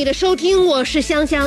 [0.00, 1.46] 你的收听，我是香香。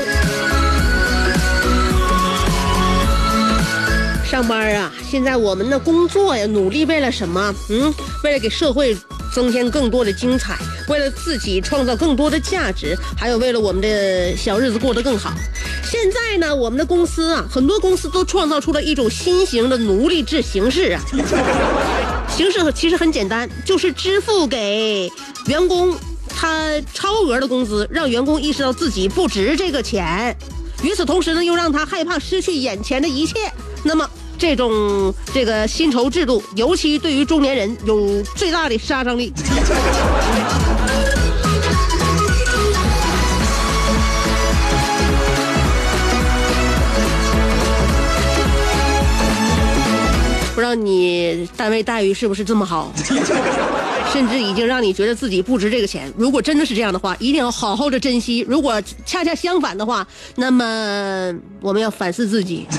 [4.23, 7.52] 上班啊，现在我们的工作呀，努力为了什么？
[7.72, 7.92] 嗯，
[8.24, 8.96] 为了给社会
[9.34, 10.56] 增添更多的精彩，
[10.88, 15.34] 为了自己创造更多的价值，还有为了我们的小日子过得更好。
[15.84, 21.02] 现在呢，我们的公司啊，很多公司都创造出了一种新型的奴隶制形式啊。
[22.30, 25.09] 形式其实很简单，就是支付给
[25.48, 25.98] 员工
[26.36, 30.36] 他超额的工资，让员工意识到自己不值这个钱。
[30.81, 33.36] 与此同时呢，又让他害怕失去眼前的一切。
[33.84, 39.31] 那么，这种这个薪酬制度，尤其对于中年人有最大的杀伤力。
[50.53, 52.91] 不知道你单位待遇是不是这么好？
[54.13, 56.13] 甚至已经让你觉得自己不值这个钱。
[56.16, 58.46] 如果真的是这样的话，一定要好好的珍惜。
[58.47, 62.68] 如果恰恰相反的话，那么我们要反思自己。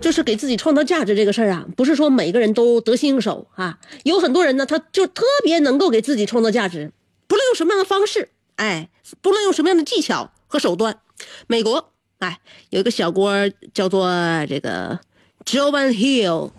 [0.00, 3.78] 就是给自己创造价值这个事儿啊，不是说每个人都得心应手啊。
[4.02, 6.92] 有很多人呢，他就特别能够给自己创造价值，
[7.26, 8.90] 不论用什么样的方式，哎，
[9.22, 10.98] 不论用什么样的技巧和手段。
[11.46, 13.32] 美国，哎，有一个小郭
[13.72, 14.10] 叫做
[14.46, 15.00] 这个
[15.46, 16.50] Joan Hill。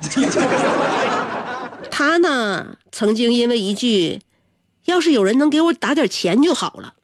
[1.92, 4.22] 他呢，曾经因为一句
[4.86, 6.96] “要是有人能给我打点钱就好了”，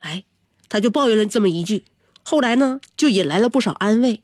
[0.00, 0.24] 哎，
[0.68, 1.84] 他就抱怨了这么一句，
[2.22, 4.22] 后来呢，就引来了不少安慰，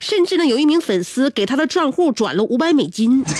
[0.00, 3.24] 甚至呢，有一名粉丝给他的账户转了五百美金。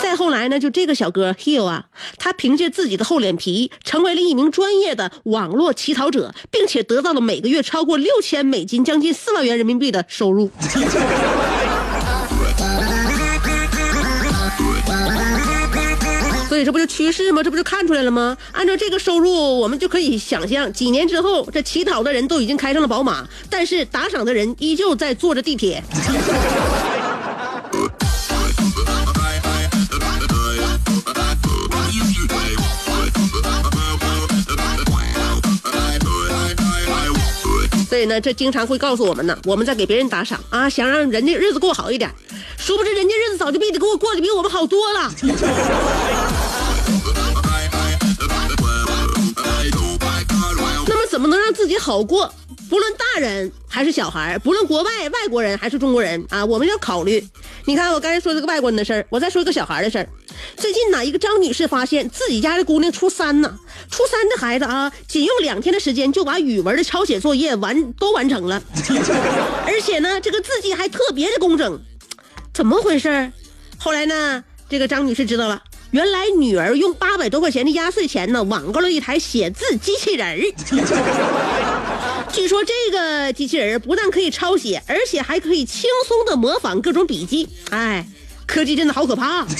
[0.00, 1.86] 再后来呢，就这个小哥 Hill 啊，
[2.16, 10.50] 他凭借自己的厚脸皮，成为了一名专业的网络乞讨者，并且得到了每个月超过六千美金，将近四万元人民币的收入。
[16.60, 17.42] 以这不就趋势吗？
[17.42, 18.36] 这不就看出来了吗？
[18.52, 25.82] 按照这个收入，我们就可以想象，几年之后，这乞讨的人都已经开上了宝马，但是打赏的人依旧在坐着地铁。
[37.88, 42.08] 所以呢，这经常会告诉我们呢，我们在给别人打赏啊，想让人家日子过好一点，
[42.56, 45.12] 殊不知人家日子早就比你给我过得比我们好多了。
[51.20, 52.32] 怎么能让自己好过？
[52.70, 57.22] 不论大人还是小孩，不论国外外国人还是中国人啊，我们要考虑。
[57.66, 60.08] 你看，我刚才说这个外国人的事儿，我再说一个小孩的事儿。
[60.56, 63.54] 最近呢，一个张女士发现自己家的姑娘初三呢，
[63.90, 68.62] 初三的孩子啊，仅用两天的时间就把语文的抄写作业完都完成了，
[69.66, 71.78] 而且呢，这个字迹还特别的工整，
[72.54, 73.30] 怎么回事？
[73.76, 75.64] 后来呢，这个张女士知道了。
[75.92, 80.38] 原来女儿用八百多块钱的压岁钱呢，网购了一台写字机器人儿。
[82.32, 87.48] 据说这个机器人不但可以抄写，而且还可以轻松的模仿各种笔记。
[87.70, 88.06] 哎，
[88.46, 89.44] 科技真的好可怕！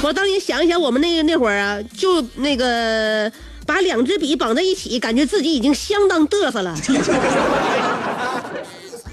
[0.00, 3.30] 我当年想一想，我们那个那会儿啊，就那个
[3.66, 6.74] 把两支笔绑在一起，感觉自己已经相当嘚瑟了。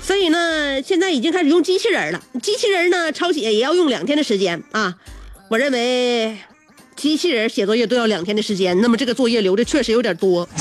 [0.05, 2.21] 所以呢，现在已经开始用机器人了。
[2.41, 4.93] 机器人呢，抄写也要用两天的时间啊。
[5.49, 6.37] 我认为，
[6.95, 10.47] 机器人写作业都要两天的时间，那么这个作业留的确实有点多。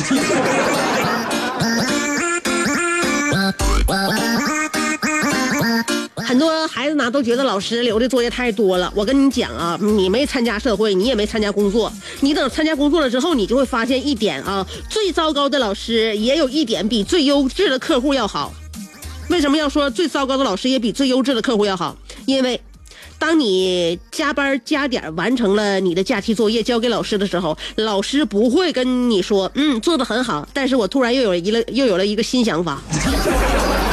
[6.17, 7.11] 很多孩子呢。
[7.11, 8.90] 都觉得老师留的作业太多了。
[8.97, 18.55] 我跟你讲啊，你没参加社会，你也没参加工作，你等参加工作了之后，你就会发现一点啊，最糟糕的老师也有一点比最优质的客户要好。
[19.31, 21.97] 为什么要说最糟糕的老师也比最优质的客户要好？
[22.26, 22.61] 因为。
[23.17, 30.47] 当你加班加点完成了你的假期作业交给老师的时候，老师不会跟你说，嗯，做的很好。
[30.53, 32.82] 但是我突然又有一个又有了一个新想法。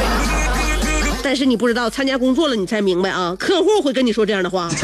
[1.22, 4.68] 但是你不知道，参加工作了你才明白啊，客户会跟你说这样的话。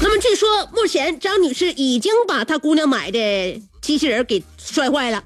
[0.00, 5.22] 那么据说目前张女士已经把她姑娘买的机器人给摔坏了。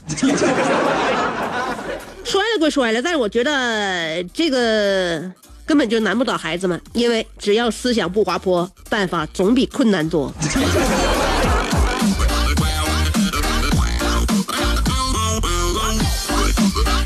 [2.61, 5.33] 会摔了，但是我觉得这个。
[5.67, 10.35] 根本就难不倒孩子们，因为只要思想不滑坡，办法总比困难多。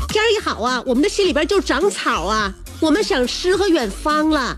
[0.09, 4.57] 天一好啊，我们的心里边就长草啊，我们想诗和远方了。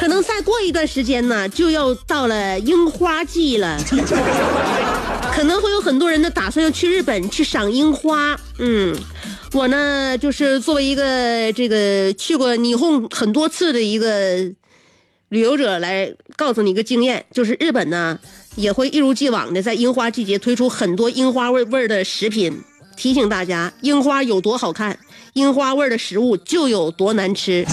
[0.00, 3.78] 可能再过一段时间呢，就要到了樱花季了。
[5.30, 8.34] 可能会有很多人呢，打算要去日本去赏樱花。
[8.58, 8.96] 嗯。
[9.52, 14.38] 我呢，就是作为一个这个去过霓虹很多次的一个
[15.28, 18.18] 旅游者，来告诉你一个经验，就是日本呢
[18.54, 22.62] 也会一如既往的在樱花季节推出很多樱花味味的食品。
[22.96, 24.98] 提醒大家，樱花有多好看，
[25.34, 27.66] 樱花味的食物就有多难吃。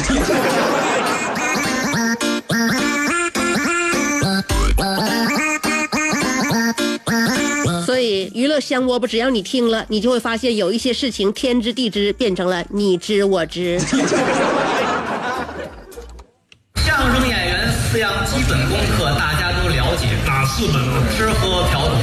[8.37, 13.79] 娱乐香饽饽，只要你听了，你就会发现有一些事情天知地知，变成了你知我知。
[16.85, 20.79] 相声演员四样基本功课大家都了解，哪四门？
[21.17, 21.95] 吃喝嫖赌。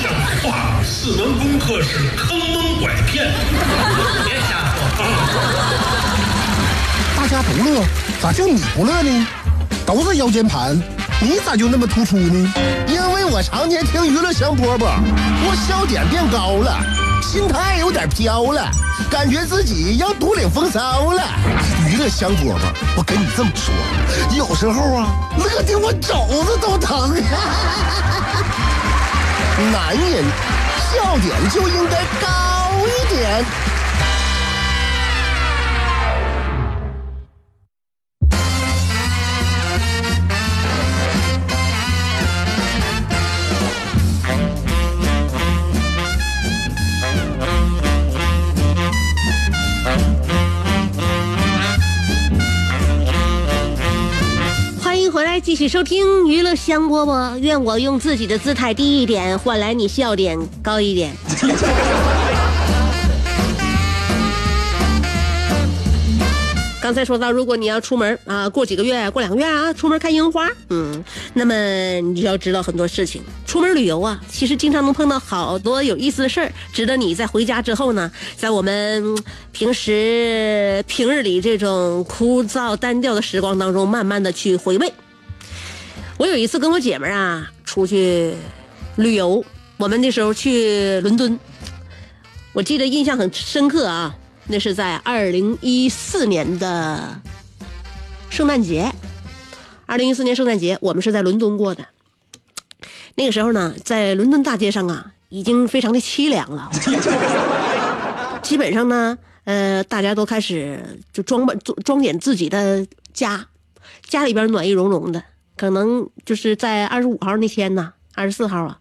[0.00, 0.12] 像
[0.44, 3.24] 话，四门功课是坑蒙拐骗。
[4.24, 5.02] 别瞎说。
[7.16, 7.82] 大家不乐，
[8.22, 9.26] 咋就你不乐呢？
[9.84, 10.80] 都是腰间盘。
[11.20, 12.52] 你咋就那么突出呢？
[12.86, 14.86] 因为我常年听娱乐香饽饽，
[15.44, 16.78] 我笑点变高了，
[17.20, 18.70] 心态有点飘了，
[19.10, 21.20] 感觉自己要独领风骚了。
[21.88, 22.58] 娱乐香饽饽，
[22.96, 23.74] 我跟你这么说，
[24.36, 27.10] 有时候啊，乐的我肘子都疼。
[29.72, 30.24] 男人
[30.92, 33.44] 笑点就应该高一点。
[55.48, 61.10] 继续收听娱乐香饽饽，愿我用自己的姿态低一点，换来你笑点高一点。
[66.82, 71.02] 刚才说到，如果你要出门啊，过几个月、过两个月啊，出门看樱花，嗯，
[71.32, 71.54] 那么
[72.00, 73.22] 你就要知道很多事情。
[73.46, 79.16] 出门旅游啊，其实经常能碰到好多有意思的事儿，值得你在回家之后呢，在我们
[79.52, 84.92] 平时平日里这种枯燥单调的时光当中，慢慢的去回味。
[86.18, 88.34] 我有一次跟我姐们啊出去
[88.96, 89.44] 旅游，
[89.76, 91.38] 我们那时候去伦敦，
[92.52, 94.12] 我记得印象很深刻啊。
[94.48, 97.20] 那是在二零一四年的
[98.30, 98.90] 圣诞节，
[99.86, 101.86] 二零一四年圣诞节我们是在伦敦过的。
[103.14, 106.68] 那个时候呢，在伦敦大街上啊，已经非常的凄凉了。
[108.42, 113.46] 基本上呢，呃，大家都开始就装扮装装点自己的家，
[114.02, 115.22] 家里边暖意融融的。
[115.58, 118.78] 可能就是在二十五号那天呢，二十四号啊，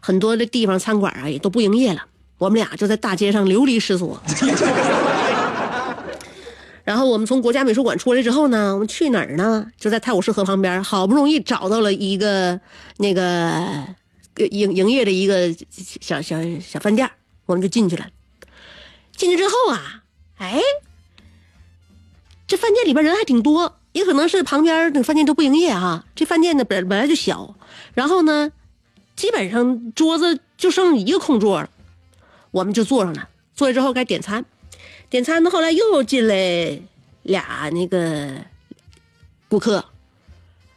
[0.00, 2.06] 很多的地方餐馆啊也都不营业了。
[2.38, 4.18] 我们俩就在大街上流离失所。
[6.84, 9.66] 然后我们从国家美术馆出来之后呢，我们去哪儿呢？
[9.76, 12.60] 就在泰晤士河旁边，好不容易找到了一个
[12.96, 13.86] 那个
[14.50, 15.54] 营营业的一个
[16.00, 17.08] 小小小饭店，
[17.46, 18.06] 我们就进去了。
[19.14, 20.02] 进去之后啊，
[20.38, 20.60] 哎，
[22.48, 23.78] 这饭店里边人还挺多。
[23.92, 27.54] 也可能是旁边那饭店都不营业哈，这饭店呢本本来就小，
[27.94, 28.50] 然后呢，
[29.14, 31.68] 基本上桌子就剩一个空座了，
[32.50, 33.28] 我们就坐上了。
[33.54, 34.44] 坐下之后该点餐，
[35.10, 36.80] 点餐呢后来又进来
[37.22, 38.30] 俩那个
[39.48, 39.84] 顾客，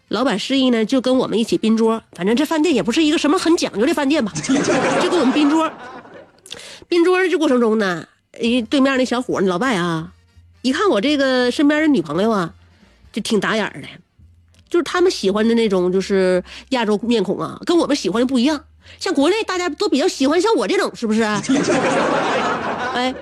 [0.09, 2.03] 老板示意呢就跟我们一起并桌。
[2.11, 4.33] 反正这饭店也不是一个什么很讲究的饭店吧，
[5.01, 5.71] 就跟我们并桌。
[6.89, 8.05] 并桌这过程中呢，
[8.41, 10.11] 一，对面那小伙老外啊，
[10.61, 12.53] 一看我这个身边的女朋友啊。
[13.15, 13.87] 就挺打眼的，
[14.69, 18.65] 就是他们喜欢的那种，就是亚洲面孔啊，跟我们喜欢的不一样。
[18.99, 21.23] 像国内大家都比较喜欢像我这种，是不是？
[22.93, 23.15] 哎，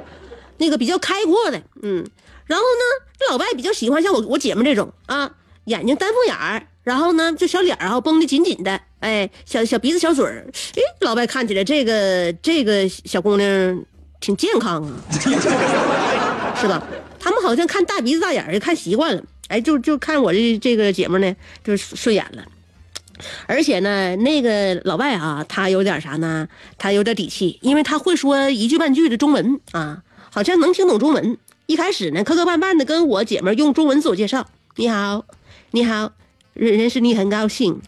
[0.57, 2.03] 那个比较开阔的，嗯。
[2.47, 5.29] 然后呢，老外比较喜欢像我我姐们这种啊，
[5.65, 13.85] 眼睛丹凤眼儿，然后呢就小脸儿啊绷得紧紧的，哎，小小鼻子小嘴儿，哎，老外看起来这个这个小姑娘
[14.19, 14.91] 挺健康啊，
[16.59, 16.83] 是吧？
[17.19, 19.23] 他们好像看大鼻子大眼儿看习惯了，
[19.53, 22.43] 哎，就就看我这这个姐们呢，就顺眼了。
[23.45, 26.47] 而且呢，那个老外啊，他有点啥呢？
[26.79, 31.37] 他有点底气，因为他会说一句半句的中文啊，好像能听懂中文。
[31.67, 35.23] 一开始呢，磕磕绊绊的跟我姐们用中文自我介绍：“你好，
[35.69, 36.11] 你好，
[36.55, 37.79] 认认识你很高兴，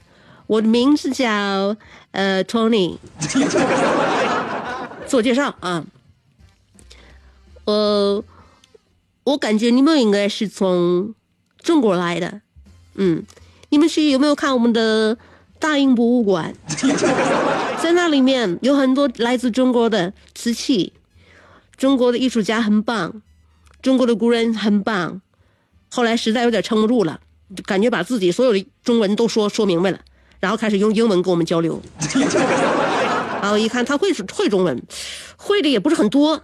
[0.45, 1.75] 我的名字叫
[2.11, 2.97] 呃 Tony。”
[5.07, 5.83] 自我介绍啊，
[7.65, 8.23] 我
[9.23, 11.15] 我感觉你们应该是从
[11.65, 12.39] 中国来的，
[12.93, 13.21] 嗯。
[13.69, 15.17] 你们去有没有看我们的
[15.59, 16.53] 大英博物馆？
[17.81, 20.93] 在那里面有很多来自中国的瓷器，
[21.75, 23.21] 中国的艺术家很棒，
[23.81, 25.19] 中国的古人很棒。
[25.89, 27.19] 后来实在有点撑不住了，
[27.65, 29.99] 感觉把自己所有的中文都说说明白了，
[30.39, 31.81] 然后开始用英文跟我们交流。
[33.41, 34.81] 然后一看他会会中文，
[35.35, 36.41] 会的也不是很多。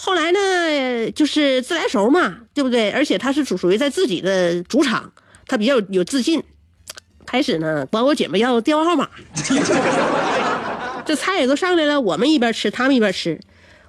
[0.00, 2.90] 后来呢，就是自来熟嘛，对不对？
[2.92, 5.12] 而且他是属属于在自己的主场，
[5.46, 6.42] 他比较有自信。
[7.26, 9.08] 开始呢，管我姐妹要电话号码，
[11.04, 13.38] 这菜也都上来了，我们一边吃，他们一边吃。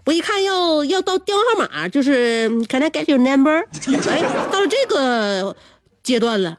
[0.05, 3.63] 我一看要要到电话号码，就是 Can I get your number？
[4.09, 5.55] 哎，到了这个
[6.01, 6.57] 阶段了，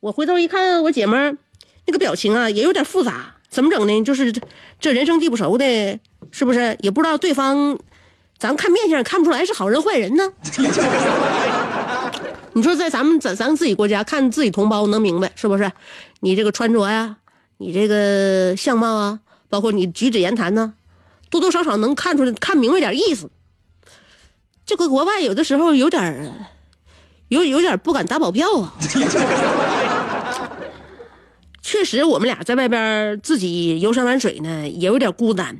[0.00, 1.36] 我回头一看，我姐们儿
[1.86, 3.34] 那个表情啊，也有点复杂。
[3.48, 4.04] 怎么整呢？
[4.04, 4.32] 就是
[4.78, 5.98] 这人生地不熟的，
[6.30, 6.76] 是不是？
[6.80, 7.78] 也不知道对方，
[8.38, 10.32] 咱看面相看不出来是好人坏人呢。
[12.52, 15.70] 你说在咱们咱咱自己国家看自己同胞能明白是不是？
[16.20, 17.16] 你这个穿着呀，
[17.58, 20.72] 你这个相貌啊，包括你举止言谈呢，
[21.28, 23.30] 多多少少能看出来看明白点意思。
[24.64, 26.48] 这个国外有的时候有点
[27.28, 28.74] 有有点不敢打保票啊。
[31.60, 35.58] 确实，我们俩在外边自己游山玩水呢，也有点孤单。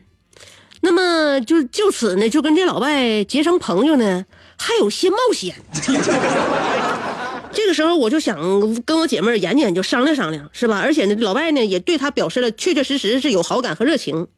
[0.87, 4.25] 那么就就此呢，就跟这老外结成朋友呢，
[4.57, 5.57] 还有些冒险。
[7.53, 8.39] 这个时候我就想
[8.85, 10.79] 跟我姐妹研究研究，商量商量，是吧？
[10.79, 14.29] 而且呢，老外呢也对他表示了确确实实是有好感和热情。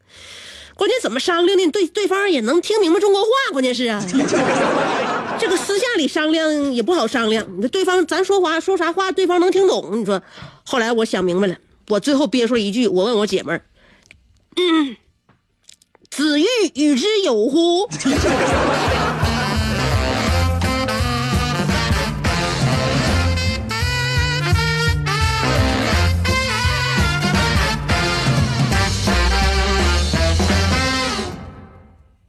[0.73, 1.67] 关键怎么商量呢？
[1.71, 4.03] 对对方也能听明白中国话，关键是啊，
[5.39, 7.45] 这个私下里商量也不好商量。
[7.61, 10.01] 你对方咱说话说啥话，对方能听懂？
[10.01, 10.19] 你说，
[10.65, 11.55] 后来我想明白了，
[11.89, 13.61] 我最后憋出了一句，我问我姐妹儿
[14.57, 14.95] ：“嗯，
[16.19, 17.87] 子欲与之有乎？”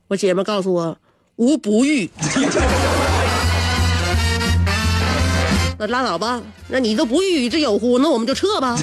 [0.06, 0.96] 我姐们告诉我，
[1.34, 2.08] 无不遇。
[5.78, 7.98] 那拉倒吧，那你都不欲与之有乎？
[7.98, 8.78] 那我们就撤吧。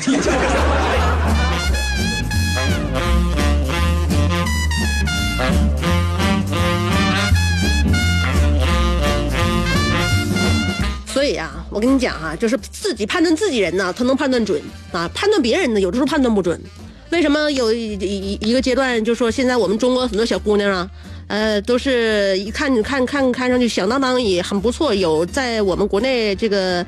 [11.07, 16.61] 所以啊，我跟你讲哈，就是自己判断自己人呢，他能判断准啊；判断别人呢，有的时候判断不准。
[17.09, 20.89] 为什么有一一一个阶段，就说现在我们中国很多小姑娘啊？
[21.27, 26.85] 呃，都是一看看看看上去响当当也很不错，有在我们国内这个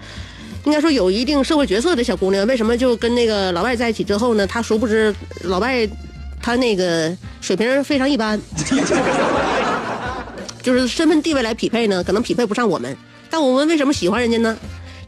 [0.65, 4.45] 应该说有一定社会角色的小姑娘，为什么就跟那个老外在一起之后呢？
[4.45, 5.13] 她殊不知
[5.43, 5.85] 老外
[6.41, 8.39] 他那个水平非常一般，
[10.63, 12.95] 就是身份地位来匹配呢，可能匹配不上我们。
[13.29, 14.57] 但我们为什么喜欢人家呢？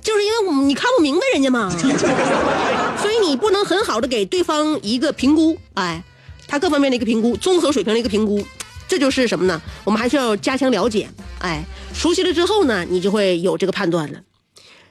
[0.01, 1.69] 就是因为我们你看不明白人家嘛，
[3.00, 6.03] 所以你不能很好的给对方一个评估，哎，
[6.47, 8.43] 他各方面的一个评估，综合水平的一个评估。
[8.88, 9.61] 这就是什么呢？
[9.83, 11.07] 我们还需要加强了解，
[11.39, 14.19] 哎，熟悉了之后呢，你就会有这个判断了。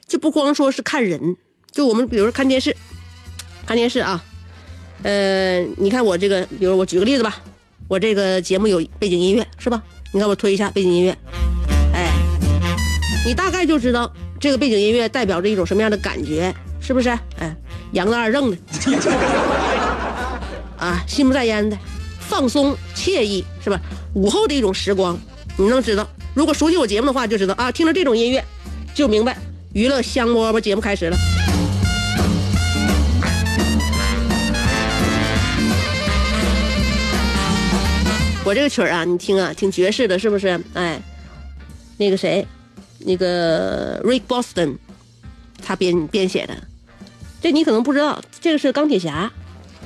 [0.06, 1.36] 就不光说是看人，
[1.70, 2.74] 就我们比如说看电视，
[3.66, 4.24] 看电视啊，
[5.02, 7.40] 呃，你看我这个，比如我举个例子吧，
[7.88, 9.82] 我这个节目有背景音乐是吧？
[10.12, 11.16] 你看我推一下背景音乐，
[11.94, 12.12] 哎，
[13.24, 17.08] 你大概就知道这个背景音乐代表着一种什么样的感觉，是不是？
[17.38, 17.56] 哎，
[17.92, 18.56] 杨的二正的，
[20.76, 21.78] 啊，心不在焉的。
[22.18, 23.80] 放松惬意是吧？
[24.14, 25.18] 午后的一种时光，
[25.56, 26.08] 你能知道？
[26.34, 28.44] 如果熟悉我节目的话，就知道啊，听着这种音乐，
[28.94, 29.36] 就明白
[29.72, 31.16] 娱乐香饽饽节目开始了。
[38.42, 40.60] 我这个曲儿啊，你听啊，挺爵士的，是不是？
[40.72, 41.00] 哎，
[41.98, 42.44] 那个谁，
[43.00, 44.76] 那个 Rick Boston，
[45.62, 46.56] 他编编写的，
[47.40, 49.30] 这你可能不知道，这个是钢铁侠。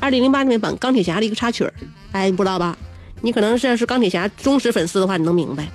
[0.01, 1.75] 二零零八年版钢铁侠的一个插曲儿，
[2.13, 2.79] 哎，你不知道吧？
[3.23, 5.69] 你可能是要是钢铁侠忠实粉丝的话，你能明白。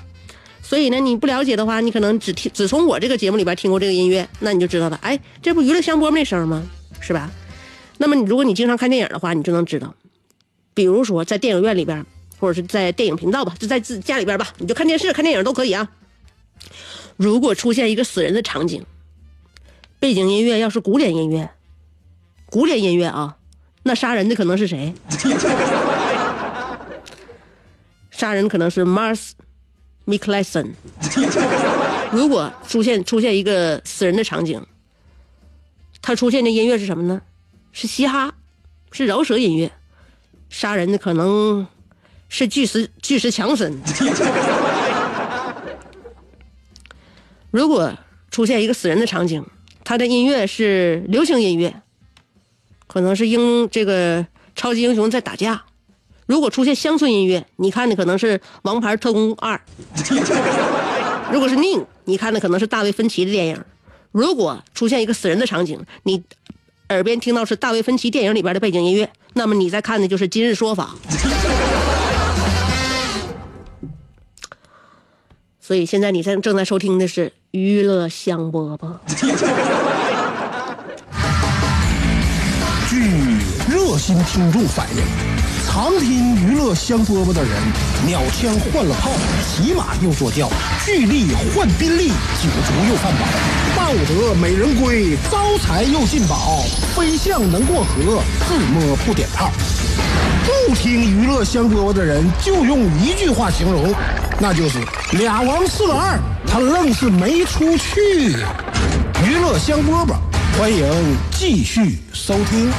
[0.63, 4.97] 所以呢，你不了解的话，你可能只听只从我这个节目里边听过这个音乐，那你就知道了。
[5.01, 6.63] 哎，这不娱乐香饽饽那声吗？
[7.01, 7.29] 是吧？
[7.97, 9.93] 那么你如果你经常看电影的话，你就能知道，
[10.73, 12.05] 比如说在电影院里边，
[12.39, 15.87] 或者是在电影频道吧，就在自家里边吧，你就看电视、看电影都可以啊。
[17.17, 18.85] 如果出现一个死人的场景，
[19.99, 21.49] 背景音乐要是古典音乐，
[22.45, 23.35] 古典音乐啊，
[23.83, 24.93] 那杀人的可能是谁？
[28.09, 29.31] 杀人可能是 Mars
[30.05, 30.73] m i k l e s o n
[32.11, 34.65] 如果出现出现一个死人的场景，
[36.01, 37.21] 他出现的音乐是什么呢？
[37.71, 38.33] 是嘻哈，
[38.91, 39.71] 是饶舌音乐。
[40.49, 41.67] 杀人的可能
[42.29, 43.77] 是巨石巨石强森。
[47.51, 47.91] 如果
[48.29, 49.43] 出现一个死人的场景，
[49.83, 51.81] 他的音乐是流行音乐，
[52.85, 55.63] 可能是英这个超级英雄在打架。
[56.27, 59.55] 如果出现乡村音乐，你看的可能是《王牌特工二》；
[61.33, 63.59] 如果是宁，你看的可能是大卫芬奇的电影。
[64.11, 66.23] 如果出现一个死人的场景，你
[66.89, 70.95] 耳边听到是大卫芬奇电影里边的背景音乐，那么你在看的就是《今日说法》。
[75.69, 78.91] 所以现在你正正在收听的是娱乐香饽饽。
[82.89, 82.97] 据
[83.69, 85.03] 热心听众反映。
[85.67, 87.51] 常听娱乐香饽饽的人，
[88.07, 89.11] 鸟枪换了炮，
[89.45, 90.49] 骑马又坐轿，
[90.83, 93.27] 巨力换宾利，酒足又饭饱，
[93.77, 96.63] 抱得美人归，招财又进宝，
[96.95, 99.51] 飞象能过河，自摸不点炮。
[100.67, 103.93] 不听娱乐香饽饽的人，就用一句话形容，
[104.41, 104.79] 那就是
[105.17, 106.17] 俩王四个二，
[106.47, 108.29] 他愣是没出去。
[109.27, 110.15] 娱乐香饽饽，
[110.57, 110.87] 欢迎
[111.29, 112.71] 继续收听。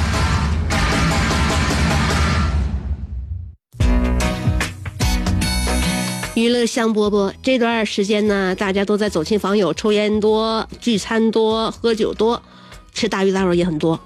[6.33, 12.41] 娱乐香饽饽这段时间呢，大家都在走亲访友、抽烟多、聚餐多、喝酒多，
[12.91, 13.99] 吃大鱼大肉也很多。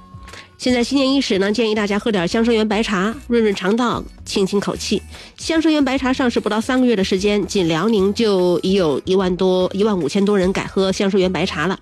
[0.58, 5.02] 现在新年伊始呢，建议大家喝点香生源白茶，润润肠道，清清口气。
[5.38, 11.78] 香生源白茶上市不到三个月的时间，仅辽宁就已有一万多、一万五千多人改喝香生源白茶了。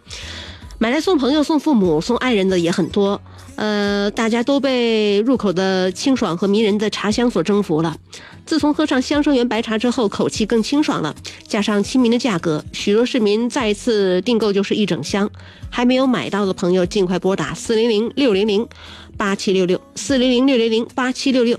[0.80, 3.22] 买来送朋友、送父母、送爱人的也很多。
[3.56, 7.96] 呃，大家都被入口的清爽和迷人的茶香所征服了。
[8.46, 11.16] 自从喝上香生源白茶之后，口气更清爽了，
[11.48, 15.30] 加上亲民的价格，许多市民再次订购就是一整箱。
[15.70, 18.68] 还没有买到的朋友，尽快拨打四零零六零零
[19.18, 21.58] 八七六六四零零六零零八七六六。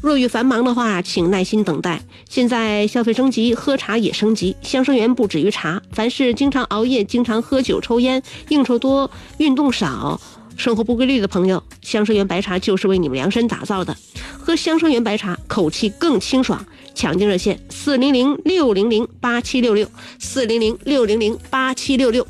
[0.00, 2.00] 若遇繁忙的话，请耐心等待。
[2.28, 4.54] 现在消费升级，喝茶也升级。
[4.62, 10.20] 香生源不止于茶，凡是经常熬夜、经常喝酒、抽烟、应酬多、运动少。
[10.58, 13.96] 生活不规律的朋友，香生源白茶就是为你们量身打造的。
[14.38, 16.66] 喝香生源白茶，口气更清爽。
[16.94, 22.26] 抢订热线：四零零六零零八七六六，四零零六零零八七六六。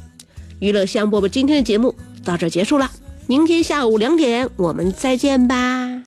[0.60, 2.90] 娱乐香饽饽今天的节目到这结束了，
[3.26, 5.88] 明天下午两点我们再见吧。